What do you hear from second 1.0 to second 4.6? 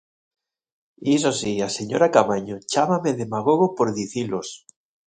Iso si, a señora Caamaño chámame demagogo por dicilos.